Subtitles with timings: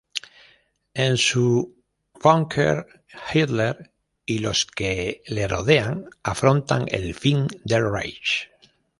[0.95, 1.75] En su
[2.23, 2.87] bunker,
[3.31, 3.91] Hitler
[4.25, 8.49] y los que le rodean afrontan el fin del Reich.